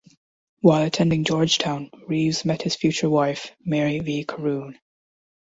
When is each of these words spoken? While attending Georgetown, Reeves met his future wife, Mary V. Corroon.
While 0.61 0.81
attending 0.81 1.25
Georgetown, 1.25 1.91
Reeves 2.07 2.43
met 2.43 2.63
his 2.63 2.75
future 2.75 3.07
wife, 3.07 3.51
Mary 3.63 3.99
V. 3.99 4.25
Corroon. 4.25 4.79